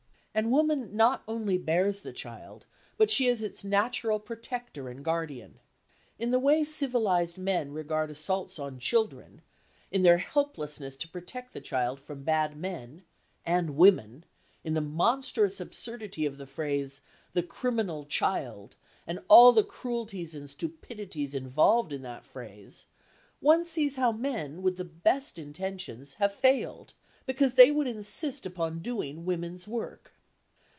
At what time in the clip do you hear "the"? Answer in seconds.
2.01-2.13, 6.31-6.39, 11.51-11.59, 14.73-14.79, 16.37-16.47, 17.33-17.43, 19.51-19.65, 24.77-24.85